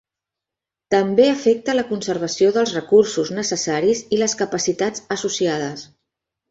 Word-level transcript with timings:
També 0.95 1.27
afecta 1.33 1.75
la 1.77 1.85
conservació 1.91 2.51
dels 2.57 2.73
recursos 2.79 3.33
necessaris 3.41 4.05
i 4.19 4.23
les 4.25 4.39
capacitats 4.45 5.09
associades. 5.19 5.91